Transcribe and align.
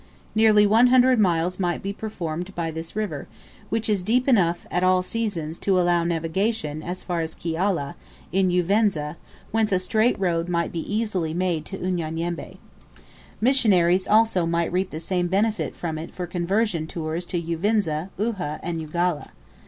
Nearly 0.33 0.65
one 0.65 0.87
hundred 0.87 1.19
miles 1.19 1.59
might 1.59 1.83
be 1.83 1.93
performed 1.93 2.55
by 2.55 2.71
this 2.71 2.95
river, 2.95 3.27
which 3.69 3.87
is 3.87 4.01
deep 4.01 4.27
enough 4.27 4.65
at 4.71 4.81
all 4.83 5.03
seasons 5.03 5.59
to 5.59 5.79
allow 5.79 6.03
navigation 6.03 6.81
as 6.81 7.03
far 7.03 7.21
as 7.21 7.35
Kiala, 7.35 7.93
in 8.31 8.49
Uvinza, 8.49 9.15
whence 9.51 9.71
a 9.71 9.77
straight 9.77 10.19
road 10.19 10.49
might 10.49 10.71
be 10.71 10.91
easily 10.91 11.35
made 11.35 11.65
to 11.65 11.77
Unyanyembe. 11.77 12.57
Missionaries 13.39 14.07
also 14.07 14.47
might 14.47 14.73
reap 14.73 14.89
the 14.89 14.99
same 14.99 15.27
benefit 15.27 15.75
from 15.75 15.99
it 15.99 16.15
for 16.15 16.25
conversion 16.25 16.87
tours 16.87 17.23
to 17.27 17.39
Uvinza, 17.39 18.09
Uhha, 18.19 18.59
and 18.63 18.81
Ugala. 18.81 19.29